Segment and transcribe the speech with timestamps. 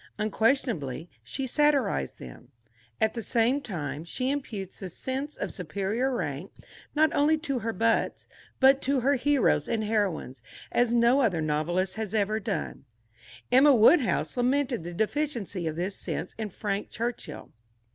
[0.17, 2.47] Unquestionably, she satirized them.
[2.99, 6.51] At the same time, she imputes the sense of superior rank
[6.95, 8.27] not only to her butts,
[8.59, 10.41] but to her heroes and heroines,
[10.71, 12.85] as no other novelist has ever done.
[13.51, 17.51] Emma Woodhouse lamented the deficiency of this sense in Frank Churchill.